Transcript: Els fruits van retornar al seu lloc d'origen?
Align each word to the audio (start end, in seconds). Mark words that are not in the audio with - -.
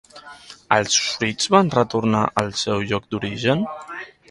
Els 0.77 0.95
fruits 1.09 1.51
van 1.57 1.69
retornar 1.77 2.23
al 2.43 2.51
seu 2.65 2.83
lloc 2.93 3.09
d'origen? 3.13 3.65